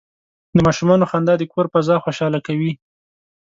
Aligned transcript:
د 0.55 0.57
ماشومانو 0.67 1.09
خندا 1.11 1.33
د 1.37 1.43
کور 1.53 1.65
فضا 1.73 1.95
خوشحاله 2.03 2.39
کوي. 2.47 2.71